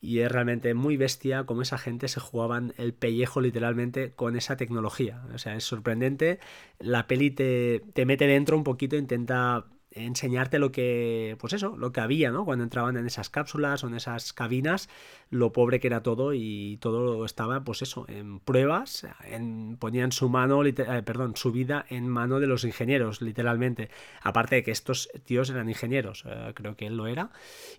y 0.00 0.20
es 0.20 0.32
realmente 0.32 0.72
muy 0.74 0.96
bestia 0.96 1.44
como 1.44 1.62
esa 1.62 1.78
gente 1.78 2.08
se 2.08 2.20
jugaban 2.20 2.72
el 2.78 2.94
pellejo 2.94 3.40
literalmente 3.40 4.12
con 4.12 4.34
esa 4.36 4.56
tecnología. 4.56 5.22
O 5.34 5.38
sea, 5.38 5.56
es 5.56 5.64
sorprendente. 5.64 6.40
La 6.78 7.06
peli 7.06 7.30
te, 7.30 7.82
te 7.92 8.06
mete 8.06 8.26
dentro 8.26 8.56
un 8.56 8.64
poquito, 8.64 8.96
intenta 8.96 9.66
enseñarte 9.92 10.58
lo 10.58 10.70
que, 10.70 11.36
pues 11.40 11.52
eso, 11.52 11.76
lo 11.76 11.92
que 11.92 12.00
había, 12.00 12.30
¿no? 12.30 12.44
Cuando 12.44 12.64
entraban 12.64 12.96
en 12.96 13.06
esas 13.06 13.28
cápsulas 13.28 13.82
o 13.82 13.88
en 13.88 13.94
esas 13.94 14.32
cabinas, 14.32 14.88
lo 15.30 15.52
pobre 15.52 15.80
que 15.80 15.88
era 15.88 16.02
todo 16.02 16.32
y 16.32 16.78
todo 16.80 17.24
estaba, 17.24 17.64
pues 17.64 17.82
eso, 17.82 18.04
en 18.08 18.38
pruebas, 18.40 19.06
en, 19.24 19.76
ponían 19.78 20.12
su 20.12 20.28
mano, 20.28 20.64
eh, 20.64 20.72
perdón, 20.72 21.34
su 21.36 21.50
vida 21.50 21.86
en 21.88 22.08
mano 22.08 22.38
de 22.38 22.46
los 22.46 22.64
ingenieros, 22.64 23.20
literalmente. 23.20 23.90
Aparte 24.22 24.56
de 24.56 24.62
que 24.62 24.70
estos 24.70 25.08
tíos 25.24 25.50
eran 25.50 25.68
ingenieros, 25.68 26.24
eh, 26.26 26.52
creo 26.54 26.76
que 26.76 26.86
él 26.86 26.96
lo 26.96 27.06
era. 27.06 27.30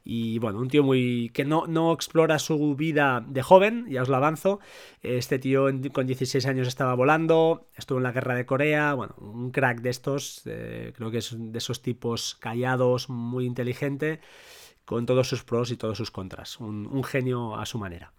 Y 0.03 0.39
bueno, 0.39 0.59
un 0.59 0.69
tío 0.69 0.83
muy, 0.83 1.31
que 1.33 1.45
no, 1.45 1.65
no 1.67 1.93
explora 1.93 2.39
su 2.39 2.75
vida 2.75 3.23
de 3.25 3.41
joven, 3.41 3.85
ya 3.89 4.01
os 4.01 4.09
lo 4.09 4.17
avanzo. 4.17 4.59
Este 5.01 5.39
tío 5.39 5.67
con 5.93 6.07
16 6.07 6.45
años 6.45 6.67
estaba 6.67 6.93
volando, 6.93 7.69
estuvo 7.75 7.99
en 7.99 8.03
la 8.03 8.11
guerra 8.11 8.35
de 8.35 8.45
Corea, 8.45 8.93
bueno, 8.93 9.15
un 9.17 9.51
crack 9.51 9.81
de 9.81 9.89
estos, 9.89 10.41
eh, 10.45 10.93
creo 10.95 11.09
que 11.09 11.19
es 11.19 11.35
de 11.37 11.57
esos 11.57 11.81
tipos 11.81 12.00
callados, 12.39 13.09
muy 13.09 13.45
inteligente, 13.45 14.19
con 14.85 15.05
todos 15.05 15.29
sus 15.29 15.43
pros 15.43 15.71
y 15.71 15.77
todos 15.77 15.97
sus 15.97 16.11
contras. 16.11 16.59
Un, 16.59 17.03
genio 17.03 17.55
a 17.55 17.65
su 17.65 17.77
manera. 17.77 18.11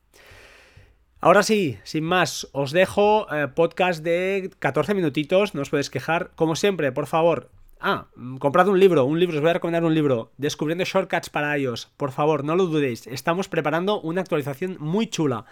Ahora 1.21 1.43
sí, 1.43 1.79
sin 1.85 2.05
más, 2.05 2.49
os 2.53 2.73
dejo 2.73 3.33
eh, 3.33 3.49
podcast 3.49 4.03
de 4.03 4.51
14 4.59 4.95
minutitos, 4.95 5.55
no 5.55 5.62
os 5.62 5.71
podéis 5.71 5.91
quejar. 5.91 6.33
Como 6.35 6.57
siempre, 6.57 6.91
por 6.91 7.07
favor, 7.07 7.51
Ah, 7.85 8.07
comprad 8.39 8.69
un 8.69 8.79
libro, 8.79 9.05
un 9.05 9.19
libro, 9.19 9.35
os 9.35 9.41
voy 9.41 9.51
a 9.51 9.55
recomendar 9.55 9.83
un 9.83 9.93
libro, 9.93 10.31
Descubriendo 10.37 10.85
Shortcuts 10.85 11.31
para 11.31 11.57
ellos. 11.57 11.91
Por 11.97 12.12
favor, 12.12 12.45
no 12.45 12.55
lo 12.55 12.67
dudéis, 12.67 13.09
estamos 13.09 13.49
preparando 13.49 14.01
una 14.01 14.21
actualización 14.21 14.77
muy 14.79 15.09
chula. 15.09 15.47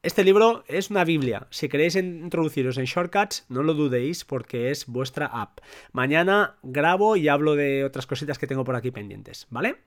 Este 0.00 0.22
libro 0.22 0.62
es 0.68 0.90
una 0.90 1.02
Biblia. 1.02 1.48
Si 1.50 1.68
queréis 1.68 1.96
introduciros 1.96 2.78
en 2.78 2.84
Shortcuts, 2.84 3.46
no 3.48 3.64
lo 3.64 3.74
dudéis 3.74 4.24
porque 4.24 4.70
es 4.70 4.86
vuestra 4.86 5.26
app. 5.26 5.58
Mañana 5.90 6.56
grabo 6.62 7.16
y 7.16 7.26
hablo 7.26 7.56
de 7.56 7.84
otras 7.84 8.06
cositas 8.06 8.38
que 8.38 8.46
tengo 8.46 8.62
por 8.62 8.76
aquí 8.76 8.92
pendientes, 8.92 9.48
¿vale? 9.50 9.78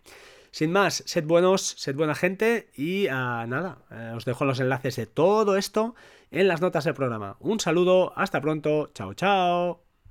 Sin 0.52 0.74
más, 0.74 1.02
sed 1.06 1.24
buenos, 1.24 1.62
sed 1.62 1.96
buena 1.96 2.14
gente 2.14 2.70
y 2.76 3.08
ah, 3.08 3.46
nada, 3.48 3.78
eh, 3.90 4.12
os 4.14 4.26
dejo 4.26 4.44
los 4.44 4.60
enlaces 4.60 4.98
de 4.98 5.06
todo 5.06 5.56
esto 5.56 5.96
en 6.30 6.50
las 6.50 6.60
notas 6.60 6.84
del 6.84 6.94
programa. 6.94 7.38
Un 7.40 7.62
saludo, 7.62 8.12
hasta 8.18 8.42
pronto, 8.42 8.92
chao 8.94 9.14
chao. 9.14 9.91